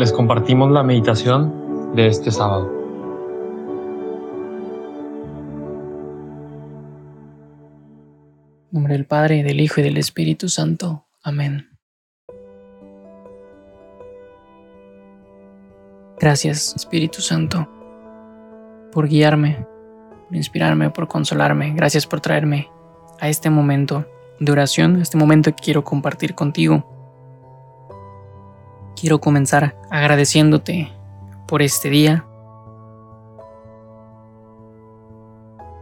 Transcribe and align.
les 0.00 0.12
compartimos 0.12 0.72
la 0.72 0.82
meditación 0.82 1.94
de 1.94 2.06
este 2.06 2.30
sábado. 2.30 2.72
En 8.62 8.78
nombre 8.78 8.94
del 8.94 9.04
Padre, 9.04 9.42
del 9.42 9.60
Hijo 9.60 9.82
y 9.82 9.84
del 9.84 9.98
Espíritu 9.98 10.48
Santo. 10.48 11.04
Amén. 11.22 11.68
Gracias, 16.18 16.74
Espíritu 16.74 17.20
Santo, 17.20 17.68
por 18.92 19.06
guiarme, 19.06 19.66
por 20.28 20.34
inspirarme, 20.34 20.88
por 20.88 21.08
consolarme. 21.08 21.74
Gracias 21.74 22.06
por 22.06 22.22
traerme 22.22 22.70
a 23.20 23.28
este 23.28 23.50
momento 23.50 24.06
de 24.38 24.50
oración, 24.50 24.96
a 24.96 25.02
este 25.02 25.18
momento 25.18 25.54
que 25.54 25.62
quiero 25.62 25.84
compartir 25.84 26.34
contigo. 26.34 26.99
Quiero 29.00 29.18
comenzar 29.18 29.76
agradeciéndote 29.88 30.92
por 31.48 31.62
este 31.62 31.88
día, 31.88 32.26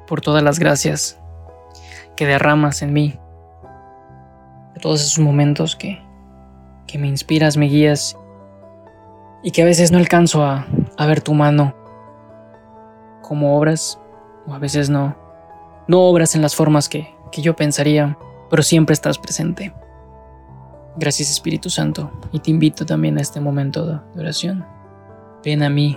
por 0.06 0.20
todas 0.20 0.40
las 0.40 0.60
gracias 0.60 1.18
que 2.14 2.26
derramas 2.26 2.80
en 2.80 2.92
mí, 2.92 3.18
por 4.72 4.82
todos 4.82 5.00
esos 5.04 5.18
momentos 5.18 5.74
que, 5.74 6.00
que 6.86 6.96
me 6.96 7.08
inspiras, 7.08 7.56
me 7.56 7.66
guías 7.66 8.16
y 9.42 9.50
que 9.50 9.62
a 9.62 9.64
veces 9.64 9.90
no 9.90 9.98
alcanzo 9.98 10.44
a, 10.44 10.68
a 10.96 11.06
ver 11.06 11.20
tu 11.20 11.34
mano 11.34 11.74
como 13.20 13.58
obras 13.58 13.98
o 14.46 14.54
a 14.54 14.60
veces 14.60 14.90
no, 14.90 15.16
no 15.88 16.02
obras 16.02 16.36
en 16.36 16.42
las 16.42 16.54
formas 16.54 16.88
que, 16.88 17.12
que 17.32 17.42
yo 17.42 17.56
pensaría, 17.56 18.16
pero 18.48 18.62
siempre 18.62 18.94
estás 18.94 19.18
presente. 19.18 19.74
Gracias 21.00 21.30
Espíritu 21.30 21.70
Santo 21.70 22.10
y 22.32 22.40
te 22.40 22.50
invito 22.50 22.84
también 22.84 23.18
a 23.18 23.20
este 23.20 23.40
momento 23.40 23.86
de 23.86 24.20
oración. 24.20 24.66
Ven 25.44 25.62
a 25.62 25.70
mí, 25.70 25.96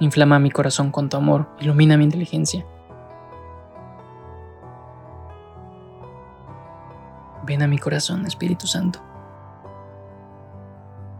inflama 0.00 0.40
mi 0.40 0.50
corazón 0.50 0.90
con 0.90 1.08
tu 1.08 1.16
amor, 1.16 1.48
ilumina 1.60 1.96
mi 1.96 2.02
inteligencia 2.02 2.66
Ven 7.46 7.62
a 7.62 7.66
mi 7.66 7.78
corazón, 7.78 8.26
Espíritu 8.26 8.66
Santo. 8.66 9.00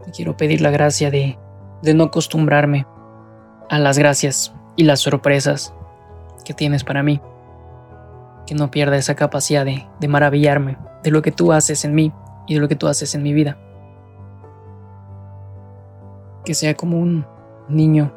Te 0.05 0.11
quiero 0.11 0.37
pedir 0.37 0.61
la 0.61 0.71
gracia 0.71 1.11
de, 1.11 1.39
de 1.83 1.95
no 1.95 2.05
acostumbrarme 2.05 2.87
a 3.69 3.79
las 3.79 3.99
gracias 3.99 4.53
y 4.77 4.85
las 4.85 5.01
sorpresas 5.01 5.73
que 6.45 6.53
tienes 6.55 6.85
para 6.85 7.03
mí. 7.03 7.21
Que 8.47 8.55
no 8.55 8.71
pierda 8.71 8.97
esa 8.97 9.15
capacidad 9.15 9.65
de, 9.65 9.87
de 9.99 10.09
maravillarme 10.09 10.79
de 11.03 11.11
lo 11.11 11.23
que 11.23 11.33
tú 11.33 11.53
haces 11.53 11.85
en 11.85 11.95
mí 11.95 12.13
y 12.47 12.55
de 12.55 12.61
lo 12.61 12.69
que 12.69 12.77
tú 12.77 12.87
haces 12.87 13.15
en 13.15 13.23
mi 13.23 13.33
vida. 13.33 13.59
Que 16.45 16.55
sea 16.55 16.75
como 16.75 16.99
un 16.99 17.27
niño 17.69 18.13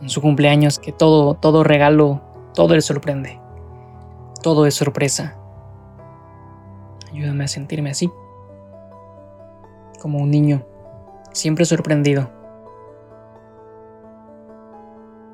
en 0.00 0.08
su 0.08 0.20
cumpleaños, 0.20 0.78
que 0.78 0.92
todo, 0.92 1.34
todo 1.34 1.62
regalo, 1.62 2.20
todo 2.54 2.74
le 2.74 2.80
sorprende. 2.80 3.40
Todo 4.42 4.66
es 4.66 4.74
sorpresa. 4.74 5.36
Ayúdame 7.12 7.44
a 7.44 7.48
sentirme 7.48 7.90
así, 7.90 8.10
como 10.00 10.18
un 10.18 10.30
niño, 10.30 10.64
siempre 11.32 11.64
sorprendido 11.64 12.30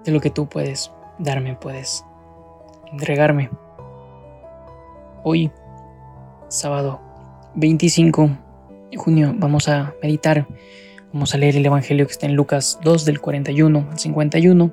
de 0.05 0.11
lo 0.13 0.21
que 0.21 0.31
tú 0.31 0.49
puedes 0.49 0.93
darme, 1.19 1.55
puedes 1.55 2.05
entregarme. 2.91 3.51
Hoy, 5.23 5.53
sábado 6.49 7.08
25 7.55 8.31
de 8.91 8.97
junio, 8.97 9.35
vamos 9.37 9.69
a 9.69 9.95
meditar, 10.03 10.47
vamos 11.13 11.35
a 11.35 11.39
leer 11.39 11.57
el 11.57 11.67
Evangelio 11.67 12.07
que 12.07 12.13
está 12.13 12.27
en 12.27 12.35
Lucas 12.35 12.79
2 12.85 13.05
del 13.05 13.21
41 13.21 13.89
al 13.91 13.99
51. 13.99 14.73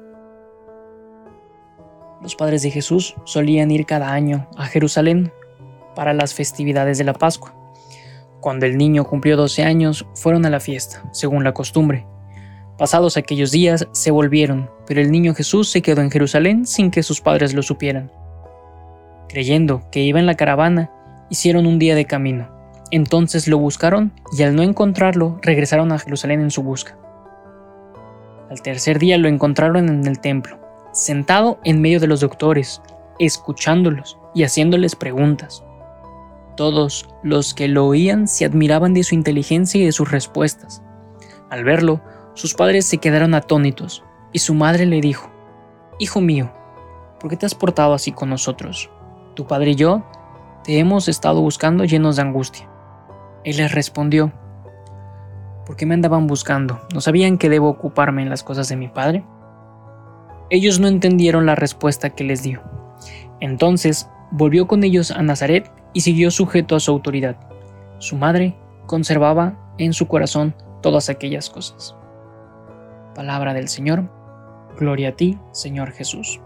Los 2.21 2.35
padres 2.35 2.63
de 2.63 2.71
Jesús 2.71 3.15
solían 3.23 3.71
ir 3.71 3.85
cada 3.85 4.11
año 4.11 4.47
a 4.57 4.65
Jerusalén 4.65 5.31
para 5.95 6.13
las 6.13 6.33
festividades 6.33 6.97
de 6.97 7.05
la 7.05 7.13
Pascua. 7.13 7.55
Cuando 8.41 8.65
el 8.65 8.77
niño 8.77 9.05
cumplió 9.05 9.37
12 9.37 9.63
años, 9.63 10.05
fueron 10.13 10.45
a 10.45 10.49
la 10.49 10.59
fiesta, 10.59 11.03
según 11.11 11.43
la 11.43 11.53
costumbre. 11.53 12.05
Pasados 12.77 13.15
aquellos 13.15 13.51
días, 13.51 13.87
se 13.93 14.11
volvieron, 14.11 14.69
pero 14.85 15.01
el 15.01 15.11
niño 15.11 15.33
Jesús 15.33 15.69
se 15.69 15.81
quedó 15.81 16.01
en 16.01 16.11
Jerusalén 16.11 16.65
sin 16.65 16.91
que 16.91 17.03
sus 17.03 17.21
padres 17.21 17.53
lo 17.53 17.63
supieran. 17.63 18.11
Creyendo 19.29 19.89
que 19.91 20.01
iba 20.01 20.19
en 20.19 20.25
la 20.25 20.35
caravana, 20.35 20.91
hicieron 21.29 21.65
un 21.65 21.79
día 21.79 21.95
de 21.95 22.05
camino. 22.05 22.54
Entonces 22.95 23.49
lo 23.49 23.57
buscaron 23.57 24.13
y 24.31 24.43
al 24.43 24.55
no 24.55 24.63
encontrarlo, 24.63 25.37
regresaron 25.41 25.91
a 25.91 25.99
Jerusalén 25.99 26.39
en 26.39 26.49
su 26.49 26.63
busca. 26.63 26.97
Al 28.49 28.61
tercer 28.61 28.99
día 28.99 29.17
lo 29.17 29.27
encontraron 29.27 29.89
en 29.89 30.07
el 30.07 30.21
templo, 30.21 30.57
sentado 30.93 31.59
en 31.65 31.81
medio 31.81 31.99
de 31.99 32.07
los 32.07 32.21
doctores, 32.21 32.81
escuchándolos 33.19 34.17
y 34.33 34.45
haciéndoles 34.45 34.95
preguntas. 34.95 35.61
Todos 36.55 37.09
los 37.21 37.53
que 37.53 37.67
lo 37.67 37.85
oían 37.85 38.29
se 38.29 38.45
admiraban 38.45 38.93
de 38.93 39.03
su 39.03 39.13
inteligencia 39.13 39.81
y 39.81 39.83
de 39.83 39.91
sus 39.91 40.09
respuestas. 40.09 40.81
Al 41.49 41.65
verlo, 41.65 41.99
sus 42.33 42.53
padres 42.53 42.85
se 42.85 42.99
quedaron 42.99 43.33
atónitos, 43.33 44.05
y 44.31 44.39
su 44.39 44.53
madre 44.53 44.85
le 44.85 45.01
dijo, 45.01 45.29
Hijo 45.99 46.21
mío, 46.21 46.49
¿por 47.19 47.29
qué 47.29 47.35
te 47.35 47.45
has 47.45 47.55
portado 47.55 47.93
así 47.93 48.13
con 48.13 48.29
nosotros? 48.29 48.89
Tu 49.33 49.45
padre 49.45 49.71
y 49.71 49.75
yo 49.75 50.01
te 50.63 50.79
hemos 50.79 51.09
estado 51.09 51.41
buscando 51.41 51.83
llenos 51.83 52.15
de 52.15 52.21
angustia. 52.21 52.69
Él 53.45 53.57
les 53.57 53.71
respondió, 53.71 54.33
¿por 55.67 55.75
qué 55.75 55.85
me 55.85 55.93
andaban 55.93 56.25
buscando? 56.25 56.81
¿No 56.93 56.99
sabían 56.99 57.37
que 57.37 57.47
debo 57.47 57.69
ocuparme 57.69 58.23
en 58.23 58.29
las 58.29 58.43
cosas 58.43 58.67
de 58.69 58.75
mi 58.75 58.87
padre? 58.87 59.23
Ellos 60.49 60.79
no 60.79 60.87
entendieron 60.87 61.45
la 61.45 61.53
respuesta 61.53 62.09
que 62.09 62.23
les 62.23 62.41
dio. 62.41 62.61
Entonces 63.39 64.09
volvió 64.31 64.65
con 64.65 64.83
ellos 64.83 65.11
a 65.11 65.21
Nazaret 65.21 65.71
y 65.93 66.01
siguió 66.01 66.31
sujeto 66.31 66.75
a 66.75 66.79
su 66.79 66.89
autoridad. 66.89 67.37
Su 67.99 68.17
madre 68.17 68.57
conservaba 68.87 69.57
en 69.77 69.93
su 69.93 70.07
corazón 70.07 70.55
todas 70.81 71.09
aquellas 71.09 71.51
cosas. 71.51 71.95
Palabra 73.13 73.53
del 73.53 73.67
Señor. 73.67 74.09
Gloria 74.79 75.09
a 75.09 75.11
ti, 75.11 75.37
Señor 75.51 75.91
Jesús. 75.91 76.41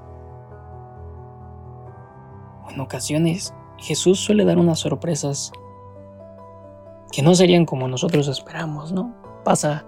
En 2.70 2.80
ocasiones, 2.82 3.54
Jesús 3.78 4.20
suele 4.20 4.44
dar 4.44 4.58
unas 4.58 4.80
sorpresas 4.80 5.54
que 7.12 7.22
no 7.22 7.36
serían 7.36 7.66
como 7.66 7.88
nosotros 7.88 8.28
esperamos, 8.28 8.92
¿no? 8.92 9.16
Pasa 9.44 9.86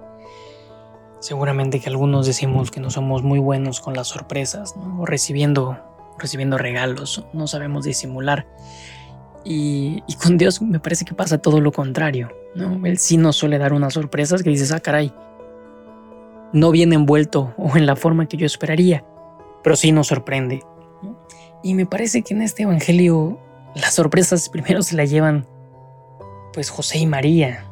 seguramente 1.20 1.80
que 1.80 1.90
algunos 1.90 2.26
decimos 2.26 2.72
que 2.72 2.80
no 2.80 2.90
somos 2.90 3.24
muy 3.24 3.40
buenos 3.40 3.80
con 3.80 3.94
las 3.94 4.08
sorpresas, 4.08 4.76
¿no? 4.76 5.02
O 5.02 5.06
recibiendo, 5.06 5.78
recibiendo 6.18 6.58
regalos, 6.58 7.26
no 7.34 7.48
sabemos 7.48 7.86
disimular. 7.86 8.48
Y, 9.44 10.04
con 10.22 10.38
Dios 10.38 10.62
me 10.62 10.80
parece 10.80 11.06
que 11.06 11.16
pasa 11.16 11.40
todo 11.40 11.62
lo 11.62 11.72
contrario, 11.72 12.30
¿no? 12.56 12.86
Él 12.86 12.98
sí 12.98 13.18
nos 13.18 13.38
suele 13.38 13.58
dar 13.58 13.74
unas 13.74 13.94
sorpresas 13.94 14.44
que 14.44 14.50
dices, 14.50 14.72
ah, 14.72 14.80
caray, 14.80 15.14
no 16.54 16.72
viene 16.72 16.96
envuelto 16.96 17.54
o 17.58 17.76
en 17.78 17.86
la 17.86 17.96
forma 17.96 18.28
que 18.28 18.38
yo 18.38 18.46
esperaría, 18.46 19.04
pero 19.64 19.76
sí 19.76 19.92
nos 19.92 20.08
sorprende. 20.08 20.64
Y 21.64 21.76
me 21.76 21.86
parece 21.86 22.24
que 22.24 22.34
en 22.34 22.42
este 22.42 22.64
evangelio 22.64 23.40
las 23.76 23.94
sorpresas 23.94 24.50
primero 24.50 24.81
se 24.84 24.96
la 24.96 25.06
llevan 25.06 25.48
pues 26.53 26.69
José 26.69 27.00
y 27.00 27.07
María. 27.07 27.66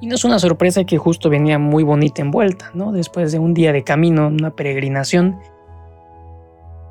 Y 0.00 0.06
no 0.06 0.16
es 0.16 0.24
una 0.24 0.38
sorpresa 0.38 0.84
que 0.84 0.98
justo 0.98 1.30
venía 1.30 1.58
muy 1.58 1.84
bonita 1.84 2.22
envuelta, 2.22 2.70
¿no? 2.74 2.92
Después 2.92 3.30
de 3.30 3.38
un 3.38 3.54
día 3.54 3.72
de 3.72 3.84
camino, 3.84 4.26
una 4.28 4.50
peregrinación, 4.50 5.38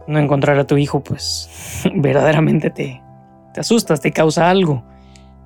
no 0.07 0.19
encontrar 0.19 0.57
a 0.59 0.65
tu 0.65 0.77
hijo 0.77 1.01
pues 1.01 1.83
verdaderamente 1.95 2.69
te, 2.69 3.01
te 3.53 3.59
asustas, 3.59 4.01
te 4.01 4.11
causa 4.11 4.49
algo. 4.49 4.83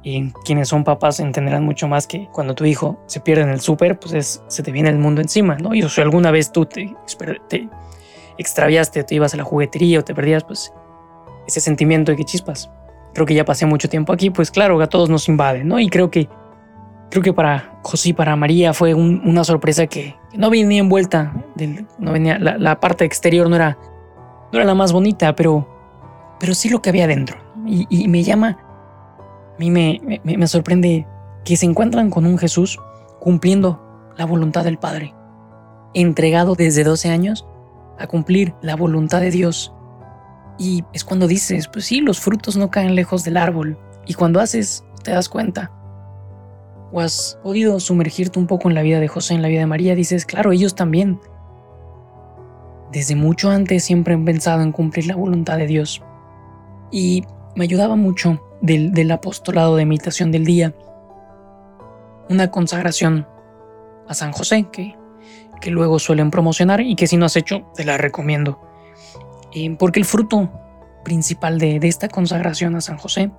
Y 0.04 0.32
quienes 0.46 0.70
son 0.70 0.84
papás 0.84 1.20
entenderán 1.20 1.66
mucho 1.66 1.88
más 1.88 2.06
que 2.06 2.30
cuando 2.32 2.54
tu 2.54 2.66
hijo 2.66 3.00
se 3.08 3.20
pierde 3.20 3.42
en 3.42 3.50
el 3.50 3.60
súper, 3.60 4.00
pues 4.00 4.44
se 4.48 4.64
te 4.64 4.72
viene 4.72 4.90
el 4.90 5.00
mundo 5.00 5.22
encima, 5.22 5.58
¿no? 5.58 5.74
Y 5.74 5.82
si 5.90 6.02
alguna 6.02 6.30
vez 6.30 6.52
tú 6.52 6.68
te, 6.68 6.96
te 7.50 7.68
extraviaste, 8.38 9.04
te 9.04 9.16
ibas 9.16 9.34
a 9.34 9.38
la 9.38 9.44
juguetería 9.44 10.00
o 10.00 10.04
te 10.04 10.14
perdías, 10.14 10.44
pues 10.44 10.72
ese 11.48 11.60
sentimiento 11.60 12.12
de 12.12 12.18
que 12.18 12.26
chispas. 12.26 12.70
Creo 13.16 13.26
que 13.26 13.34
ya 13.34 13.46
pasé 13.46 13.66
mucho 13.66 13.90
tiempo 13.90 14.14
aquí, 14.14 14.30
pues 14.30 14.52
claro, 14.52 14.80
a 14.80 14.88
todos 14.88 15.10
nos 15.10 15.28
invade, 15.28 15.64
¿no? 15.64 15.80
Y 15.80 15.90
creo 15.90 16.12
que 16.12 16.30
creo 17.10 17.24
que 17.24 17.34
para 17.34 17.80
José 17.82 18.10
y 18.10 18.14
para 18.14 18.36
María 18.36 18.74
fue 18.74 18.94
una 18.94 19.44
sorpresa 19.44 19.88
que, 19.88 20.16
no 20.38 20.50
venía 20.50 20.82
envuelta, 20.82 21.34
no 21.98 22.12
venía, 22.12 22.38
la, 22.38 22.80
parte 22.80 23.06
exterior 23.06 23.50
no 23.50 23.56
era, 23.56 23.78
no 24.52 24.60
era 24.60 24.66
la 24.66 24.76
más 24.76 24.92
bonita, 24.92 25.34
pero, 25.36 25.68
pero 26.40 26.54
sí 26.54 26.70
lo 26.70 26.82
que 26.82 26.90
había 26.90 27.08
dentro 27.08 27.38
y, 27.66 28.08
me 28.08 28.24
llama, 28.24 28.58
a 29.56 29.60
mí 29.60 29.72
me, 29.72 30.22
me, 30.24 30.48
sorprende 30.48 31.08
que 31.44 31.58
se 31.58 31.66
encuentran 31.66 32.10
con 32.10 32.26
un 32.26 32.38
Jesús 32.38 32.80
cumpliendo 33.20 34.14
la 34.18 34.26
voluntad 34.26 34.64
del 34.64 34.78
Padre, 34.78 35.14
entregado 35.94 36.56
desde 36.56 36.84
12 36.84 37.10
años 37.10 37.48
a 37.98 38.08
cumplir 38.08 38.54
la 38.62 38.76
voluntad 38.76 39.22
de 39.22 39.32
Dios. 39.32 39.74
Y 40.58 40.84
es 40.94 41.04
cuando 41.04 41.28
dices, 41.28 41.68
pues 41.68 41.86
sí, 41.86 42.00
los 42.00 42.20
frutos 42.20 42.56
no 42.56 42.70
caen 42.70 42.96
lejos 42.96 43.24
del 43.24 43.38
árbol. 43.38 43.78
Y 44.06 44.14
cuando 44.14 44.40
haces, 44.40 44.84
te 45.04 45.12
das 45.12 45.30
cuenta. 45.30 45.72
o 46.92 47.02
has 47.02 47.38
podido 47.44 47.80
sumergirte 47.80 48.40
un 48.40 48.48
poco 48.48 48.70
en 48.70 48.76
la 48.76 48.82
vida 48.82 49.00
de 49.00 49.08
José, 49.08 49.34
en 49.34 49.42
la 49.42 49.50
vida 49.50 49.62
de 49.62 49.66
María, 49.66 49.96
dices, 49.96 50.26
claro, 50.26 50.52
ellos 50.52 50.76
también. 50.76 51.20
Desde 52.92 53.16
mucho 53.16 53.50
antes 53.50 53.84
siempre 53.84 54.14
han 54.14 54.24
pensado 54.24 54.62
en 54.62 54.72
cumplir 54.72 55.08
la 55.08 55.16
voluntad 55.16 55.58
de 55.58 55.68
Dios. 55.68 56.02
Y 56.92 57.24
me 57.56 57.66
ayudaba 57.66 57.96
mucho 57.96 58.42
del, 58.62 58.94
del 58.94 59.12
apostolado 59.12 59.76
de 59.76 59.84
imitación 59.84 60.32
del 60.32 60.46
día 60.46 60.74
una 62.30 62.50
consagración 62.52 63.28
a 64.08 64.14
San 64.14 64.32
José 64.32 64.68
que, 64.72 64.96
que 65.62 65.72
luego 65.72 66.00
suelen 66.00 66.32
promocionar 66.32 66.82
y 66.82 66.96
que 66.96 67.08
si 67.08 67.18
no 67.18 67.26
has 67.26 67.36
hecho 67.36 67.70
te 67.76 67.84
la 67.84 67.98
recomiendo. 67.98 68.60
Eh, 69.56 69.74
porque 69.80 70.00
el 70.00 70.06
fruto 70.06 70.52
principal 71.06 71.58
de, 71.60 71.80
esta 71.84 72.10
consagración 72.10 72.76
a 72.76 72.82
San 72.82 72.98
José 72.98 73.32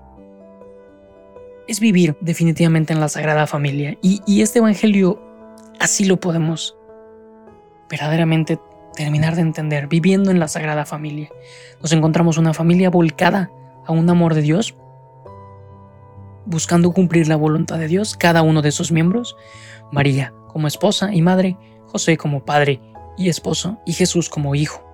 es 1.68 1.78
vivir 1.78 2.16
definitivamente 2.22 2.94
en 2.94 3.00
la 3.00 3.10
Sagrada 3.10 3.46
Familia. 3.46 3.98
Y, 4.00 4.22
y, 4.26 4.40
este 4.40 4.60
Evangelio 4.60 5.22
así 5.78 6.06
lo 6.06 6.18
podemos 6.18 6.74
verdaderamente 7.90 8.58
terminar 8.94 9.34
de 9.34 9.42
entender, 9.42 9.88
viviendo 9.88 10.30
en 10.30 10.40
la 10.40 10.48
Sagrada 10.48 10.86
Familia. 10.86 11.28
Nos 11.82 11.92
encontramos 11.92 12.38
una 12.38 12.54
familia 12.54 12.88
volcada 12.88 13.50
a 13.84 13.92
un 13.92 14.08
amor 14.08 14.32
de 14.32 14.40
Dios, 14.40 14.74
buscando 16.46 16.92
cumplir 16.92 17.28
la 17.28 17.36
voluntad 17.36 17.78
de 17.78 17.88
Dios, 17.88 18.16
cada 18.16 18.40
uno 18.40 18.62
de 18.62 18.72
sus 18.72 18.90
miembros, 18.90 19.36
María 19.92 20.32
como 20.48 20.66
esposa 20.66 21.12
y 21.12 21.20
madre, 21.20 21.58
José 21.88 22.16
como 22.16 22.42
padre 22.46 22.80
y 23.18 23.28
esposo, 23.28 23.78
y 23.84 23.92
Jesús 23.92 24.30
como 24.30 24.54
hijo. 24.54 24.85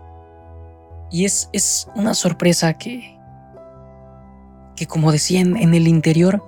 Y 1.12 1.26
es, 1.26 1.50
es 1.52 1.88
una 1.94 2.14
sorpresa 2.14 2.72
que, 2.74 3.18
que 4.74 4.86
como 4.86 5.12
decía 5.12 5.40
en, 5.40 5.74
el 5.74 5.86
interior, 5.86 6.42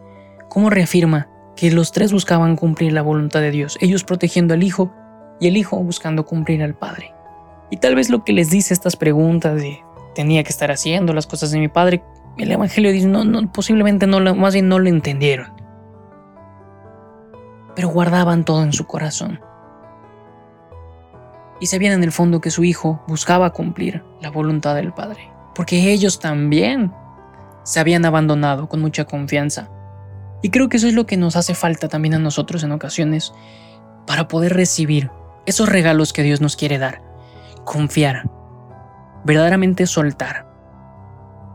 como 0.48 0.70
reafirma 0.70 1.28
que 1.54 1.70
los 1.70 1.92
tres 1.92 2.12
buscaban 2.12 2.56
cumplir 2.56 2.92
la 2.92 3.02
voluntad 3.02 3.40
de 3.40 3.50
Dios, 3.50 3.76
ellos 3.80 4.02
protegiendo 4.02 4.54
al 4.54 4.62
Hijo 4.62 4.90
y 5.38 5.48
el 5.48 5.56
Hijo 5.58 5.76
buscando 5.76 6.24
cumplir 6.24 6.62
al 6.62 6.74
Padre. 6.74 7.12
Y 7.70 7.76
tal 7.76 7.94
vez 7.94 8.08
lo 8.08 8.24
que 8.24 8.32
les 8.32 8.50
dice 8.50 8.72
estas 8.72 8.96
preguntas 8.96 9.54
de 9.60 9.80
tenía 10.14 10.42
que 10.42 10.50
estar 10.50 10.70
haciendo 10.70 11.12
las 11.12 11.26
cosas 11.26 11.50
de 11.50 11.58
mi 11.58 11.68
Padre, 11.68 12.02
el 12.38 12.50
Evangelio 12.50 12.90
dice, 12.90 13.06
no, 13.06 13.24
no, 13.24 13.52
posiblemente 13.52 14.06
no 14.06 14.34
más 14.34 14.54
bien 14.54 14.68
no 14.68 14.78
lo 14.78 14.88
entendieron. 14.88 15.52
Pero 17.76 17.88
guardaban 17.88 18.44
todo 18.44 18.62
en 18.62 18.72
su 18.72 18.86
corazón. 18.86 19.40
Y 21.60 21.66
sabían 21.66 21.92
en 21.92 22.04
el 22.04 22.12
fondo 22.12 22.40
que 22.40 22.50
su 22.50 22.64
hijo 22.64 23.02
buscaba 23.06 23.52
cumplir 23.52 24.02
la 24.20 24.30
voluntad 24.30 24.74
del 24.74 24.92
Padre, 24.92 25.30
porque 25.54 25.92
ellos 25.92 26.18
también 26.18 26.92
se 27.62 27.80
habían 27.80 28.04
abandonado 28.04 28.68
con 28.68 28.80
mucha 28.80 29.04
confianza. 29.04 29.70
Y 30.42 30.50
creo 30.50 30.68
que 30.68 30.76
eso 30.76 30.86
es 30.86 30.94
lo 30.94 31.06
que 31.06 31.16
nos 31.16 31.36
hace 31.36 31.54
falta 31.54 31.88
también 31.88 32.14
a 32.14 32.18
nosotros 32.18 32.62
en 32.62 32.72
ocasiones 32.72 33.32
para 34.06 34.28
poder 34.28 34.54
recibir 34.54 35.10
esos 35.46 35.68
regalos 35.68 36.12
que 36.12 36.22
Dios 36.22 36.40
nos 36.40 36.56
quiere 36.56 36.78
dar. 36.78 37.02
Confiar, 37.64 38.28
verdaderamente 39.24 39.86
soltar, 39.86 40.46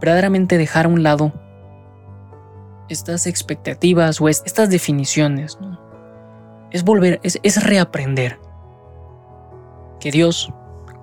verdaderamente 0.01 0.57
dejar 0.57 0.85
a 0.85 0.89
un 0.89 1.03
lado 1.03 1.33
estas 2.89 3.27
expectativas 3.27 4.19
o 4.19 4.27
estas 4.27 4.71
definiciones. 4.71 5.59
Es 6.71 6.83
volver, 6.83 7.19
es, 7.21 7.39
es 7.43 7.63
reaprender 7.63 8.39
que 9.99 10.11
Dios, 10.11 10.51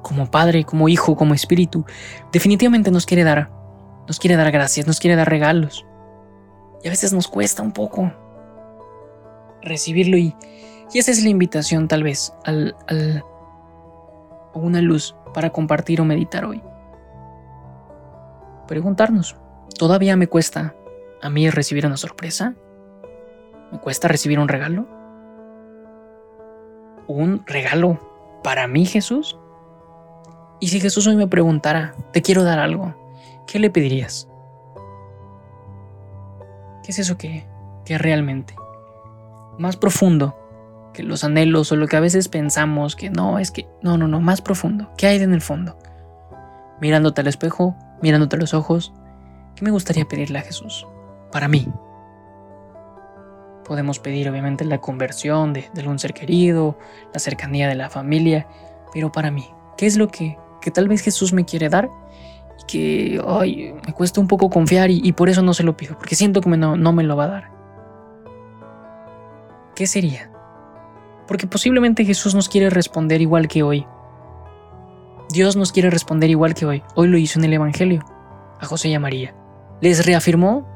como 0.03 0.31
Padre, 0.31 0.65
como 0.65 0.89
Hijo, 0.89 1.17
como 1.17 1.35
Espíritu, 1.35 1.85
definitivamente 2.33 2.91
nos 2.91 3.07
quiere 3.07 3.25
dar, 3.25 3.51
nos 4.07 4.19
quiere 4.19 4.37
dar 4.37 4.51
gracias, 4.51 4.87
nos 4.87 5.01
quiere 5.01 5.17
dar 5.17 5.29
regalos. 5.29 5.87
Y 6.83 6.89
a 6.89 6.91
veces 6.91 7.13
nos 7.13 7.29
cuesta 7.29 7.63
un 7.63 7.73
poco 7.73 8.13
recibirlo 9.63 10.17
y, 10.17 10.35
esa 10.95 11.11
es 11.11 11.23
la 11.23 11.29
invitación 11.29 11.89
tal 11.89 12.05
vez 12.05 12.33
al, 12.45 12.75
al, 12.87 13.23
una 14.55 14.81
luz 14.81 15.15
para 15.35 15.51
compartir 15.51 16.01
o 16.01 16.05
meditar 16.05 16.45
hoy 16.45 16.63
preguntarnos, 18.67 19.37
¿todavía 19.79 20.17
me 20.17 20.27
cuesta 20.27 20.75
a 21.23 21.31
mí 21.31 21.49
recibir 21.51 21.87
una 21.87 21.97
sorpresa? 21.97 22.55
¿Me 23.73 23.79
cuesta 23.79 24.09
recibir 24.09 24.39
un 24.39 24.49
regalo? 24.49 24.87
¿Un 27.07 27.45
regalo 27.47 28.01
para 28.47 28.69
mí, 28.69 28.87
Jesús? 28.87 29.37
Y 30.61 30.69
si 30.69 30.79
Jesús 30.79 31.05
hoy 31.09 31.17
me 31.17 31.27
preguntara, 31.27 31.97
te 32.13 32.23
quiero 32.23 32.45
dar 32.45 32.61
algo, 32.61 32.95
¿qué 33.45 33.59
le 33.59 33.71
pedirías? 33.71 34.29
¿Qué 36.85 36.93
es 36.93 37.01
eso 37.01 37.19
que, 37.19 37.45
que 37.85 37.99
realmente? 37.99 38.55
Más 39.59 39.77
profundo 39.77 40.39
que 40.95 41.03
los 41.03 41.25
anhelos 41.25 41.73
o 41.73 41.77
lo 41.77 41.89
que 41.89 41.97
a 41.97 42.01
veces 42.01 42.29
pensamos 42.29 42.95
que 42.95 43.11
no, 43.11 43.41
es 43.41 43.51
que 43.51 43.67
no, 43.83 43.99
no, 43.99 44.07
no, 44.07 44.21
más 44.21 44.43
profundo. 44.43 44.93
¿Qué 44.97 45.09
hay 45.09 45.21
en 45.21 45.35
el 45.35 45.41
fondo? 45.41 45.77
Mirándote 46.81 47.23
al 47.23 47.27
espejo, 47.27 47.75
mirándote 48.01 48.37
a 48.37 48.39
los 48.39 48.55
ojos, 48.55 48.93
¿qué 49.57 49.65
me 49.65 49.73
gustaría 49.73 50.05
pedirle 50.05 50.39
a 50.39 50.43
Jesús? 50.43 50.87
Para 51.33 51.49
mí. 51.49 51.67
Podemos 53.67 53.99
pedir 53.99 54.29
obviamente 54.29 54.65
la 54.65 54.81
conversión 54.81 55.53
de, 55.53 55.69
un 55.87 55.99
ser 55.99 56.15
querido, 56.15 56.79
la 57.13 57.19
cercanía 57.19 57.69
de 57.69 57.75
la 57.75 57.91
familia, 57.91 58.47
pero 58.93 59.11
para 59.11 59.31
mí, 59.31 59.49
¿qué 59.77 59.87
es 59.87 59.97
lo 59.97 60.09
que, 60.09 60.39
que 60.61 60.71
tal 60.71 60.89
vez 60.89 61.03
Jesús 61.03 61.33
me 61.33 61.45
quiere 61.45 61.69
dar? 61.69 61.91
Y 62.61 62.65
que 62.67 63.21
ay, 63.27 63.75
me 63.87 63.93
cuesta 63.93 64.21
un 64.21 64.29
poco 64.29 64.51
confiar 64.51 64.91
y, 64.91 65.13
por 65.13 65.29
eso 65.29 65.43
no 65.43 65.53
se 65.53 65.65
lo 65.65 65.77
pido, 65.77 65.99
porque 65.99 66.15
siento 66.15 66.41
que 66.41 66.51
no, 66.51 66.77
no 66.77 66.93
me 66.93 67.03
lo 67.03 67.17
va 67.17 67.25
a 67.25 67.29
dar. 67.29 67.51
¿Qué 69.75 69.87
sería? 69.87 70.31
Porque 71.27 71.47
posiblemente 71.47 72.05
Jesús 72.05 72.35
nos 72.35 72.49
quiere 72.49 72.71
responder 72.71 73.21
igual 73.21 73.49
que 73.49 73.62
hoy, 73.62 73.87
Dios 75.31 75.57
nos 75.57 75.73
quiere 75.73 75.91
responder 75.91 76.31
igual 76.31 76.55
que 76.55 76.67
hoy. 76.67 76.83
Hoy 76.95 77.09
lo 77.09 77.19
hizo 77.19 77.39
en 77.39 77.45
el 77.45 77.53
Evangelio, 77.53 78.05
a 78.61 78.67
José 78.67 78.89
y 78.89 78.95
a 78.95 79.01
María. 79.01 79.35
Les 79.81 80.07
reafirmó 80.07 80.67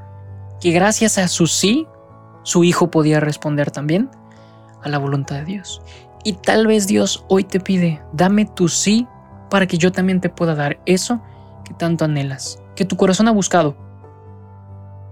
que 0.60 0.72
gracias 0.72 1.18
a 1.18 1.28
su 1.28 1.46
sí, 1.46 1.86
su 2.42 2.64
hijo 2.64 2.90
podía 2.90 3.20
responder 3.20 3.70
también 3.70 4.10
a 4.82 4.88
la 4.88 4.98
voluntad 4.98 5.36
de 5.36 5.44
Dios. 5.44 5.82
Y 6.24 6.34
tal 6.34 6.66
vez 6.66 6.86
Dios 6.86 7.24
hoy 7.28 7.44
te 7.44 7.60
pide, 7.60 8.02
dame 8.12 8.44
tu 8.44 8.68
sí 8.68 9.06
para 9.48 9.66
que 9.66 9.78
yo 9.78 9.92
también 9.92 10.20
te 10.20 10.28
pueda 10.28 10.54
dar 10.54 10.80
eso 10.86 11.20
que 11.64 11.74
tanto 11.74 12.04
anhelas, 12.04 12.62
que 12.76 12.84
tu 12.84 12.96
corazón 12.96 13.28
ha 13.28 13.32
buscado 13.32 13.76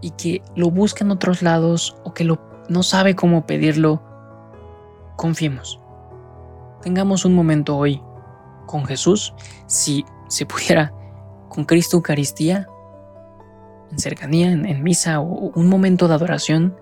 y 0.00 0.10
que 0.10 0.42
lo 0.54 0.70
busca 0.70 1.04
en 1.04 1.10
otros 1.10 1.42
lados 1.42 1.96
o 2.04 2.14
que 2.14 2.24
no 2.24 2.82
sabe 2.82 3.14
cómo 3.14 3.46
pedirlo. 3.46 4.02
Confiemos. 5.16 5.80
Tengamos 6.82 7.24
un 7.24 7.34
momento 7.34 7.76
hoy 7.76 8.00
con 8.66 8.84
Jesús, 8.84 9.34
si 9.66 10.04
se 10.28 10.46
pudiera 10.46 10.92
con 11.48 11.64
Cristo 11.64 11.96
Eucaristía, 11.96 12.68
en 13.90 13.98
cercanía, 13.98 14.52
en, 14.52 14.82
misa 14.82 15.20
o 15.20 15.50
un 15.54 15.68
momento 15.68 16.06
de 16.06 16.14
adoración, 16.14 16.76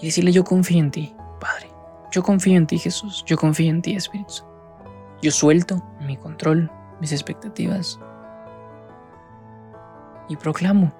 y 0.00 0.06
decirle 0.06 0.32
yo 0.32 0.44
confío 0.44 0.78
en 0.78 0.90
ti, 0.90 1.14
Padre, 1.40 1.70
yo 2.10 2.22
confío 2.22 2.56
en 2.56 2.66
ti 2.66 2.78
Jesús, 2.78 3.22
yo 3.26 3.36
confío 3.36 3.70
en 3.70 3.82
ti 3.82 3.94
Espíritu. 3.94 4.44
Yo 5.22 5.30
suelto 5.30 5.82
mi 6.00 6.16
control, 6.16 6.70
mis 7.00 7.12
expectativas 7.12 8.00
y 10.28 10.36
proclamo 10.36 10.92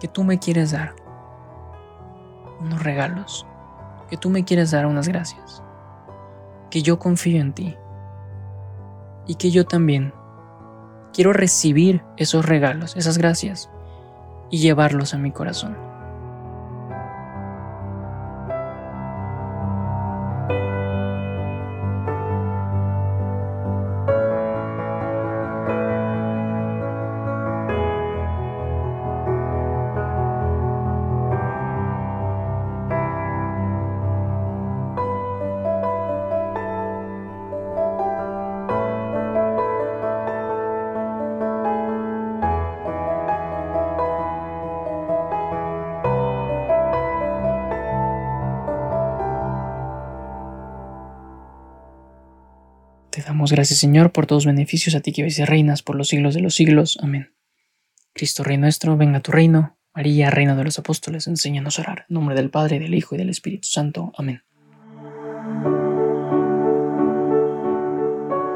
que 0.00 0.08
tú 0.08 0.24
me 0.24 0.38
quieres 0.38 0.72
dar 0.72 0.94
unos 2.60 2.82
regalos, 2.82 3.46
que 4.10 4.16
tú 4.16 4.28
me 4.28 4.44
quieres 4.44 4.72
dar 4.72 4.86
unas 4.86 5.08
gracias, 5.08 5.62
que 6.70 6.82
yo 6.82 6.98
confío 6.98 7.40
en 7.40 7.52
ti 7.52 7.76
y 9.26 9.36
que 9.36 9.50
yo 9.50 9.66
también 9.66 10.12
quiero 11.12 11.32
recibir 11.32 12.02
esos 12.16 12.44
regalos, 12.44 12.96
esas 12.96 13.18
gracias 13.18 13.70
y 14.50 14.58
llevarlos 14.58 15.14
a 15.14 15.18
mi 15.18 15.30
corazón. 15.30 15.87
Gracias, 53.52 53.78
Señor, 53.78 54.12
por 54.12 54.26
todos 54.26 54.44
los 54.44 54.54
beneficios 54.54 54.94
a 54.94 55.00
ti 55.00 55.12
que 55.12 55.22
vives 55.22 55.38
y 55.38 55.44
reinas 55.44 55.82
por 55.82 55.96
los 55.96 56.08
siglos 56.08 56.34
de 56.34 56.40
los 56.40 56.54
siglos. 56.54 56.98
Amén. 57.02 57.34
Cristo 58.12 58.42
Rey 58.42 58.56
nuestro, 58.56 58.96
venga 58.96 59.18
a 59.18 59.22
tu 59.22 59.30
reino 59.30 59.78
María, 59.98 60.30
Reina 60.30 60.54
de 60.54 60.62
los 60.62 60.78
Apóstoles, 60.78 61.26
enséñanos 61.26 61.78
a 61.78 61.82
orar. 61.82 62.06
En 62.08 62.14
nombre 62.14 62.36
del 62.36 62.50
Padre, 62.50 62.78
del 62.78 62.94
Hijo 62.94 63.16
y 63.16 63.18
del 63.18 63.30
Espíritu 63.30 63.66
Santo. 63.66 64.12
Amén. 64.16 64.44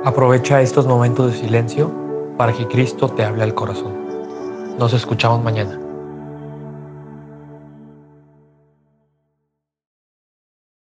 Aprovecha 0.05 0.63
estos 0.63 0.87
momentos 0.87 1.33
de 1.33 1.39
silencio 1.41 1.93
para 2.39 2.53
que 2.53 2.69
Cristo 2.69 3.09
te 3.09 3.25
hable 3.25 3.43
al 3.43 3.57
corazón. 3.57 4.77
Nos 4.79 4.93
escuchamos 4.93 5.43
mañana. 5.43 5.82